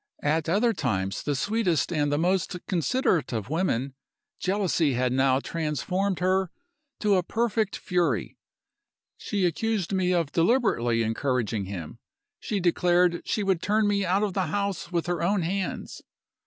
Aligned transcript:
At 0.23 0.49
other 0.49 0.73
times 0.73 1.21
the 1.21 1.35
sweetest 1.35 1.93
and 1.93 2.11
the 2.11 2.17
most 2.17 2.57
considerate 2.65 3.31
of 3.33 3.51
women, 3.51 3.93
jealousy 4.39 4.93
had 4.93 5.13
now 5.13 5.39
transformed 5.39 6.17
her 6.17 6.49
to 7.01 7.17
a 7.17 7.21
perfect 7.21 7.75
fury. 7.75 8.35
She 9.17 9.45
accused 9.45 9.93
me 9.93 10.11
of 10.11 10.31
deliberately 10.31 11.03
encouraging 11.03 11.65
him; 11.65 11.99
she 12.39 12.59
declared 12.59 13.21
she 13.25 13.43
would 13.43 13.61
turn 13.61 13.87
me 13.87 14.03
out 14.03 14.23
of 14.23 14.33
the 14.33 14.47
house 14.47 14.91
with 14.91 15.05
her 15.05 15.21
own 15.21 15.43
hands. 15.43 16.01